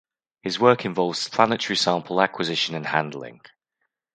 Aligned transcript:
His 0.41 0.59
work 0.59 0.83
involves 0.83 1.29
planetary 1.29 1.77
sample 1.77 2.21
acquisition 2.23 2.73
and 2.73 2.87
handling. 2.87 3.41